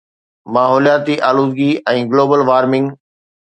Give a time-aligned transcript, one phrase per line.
[0.55, 2.85] ماحولياتي آلودگي ۽ global warming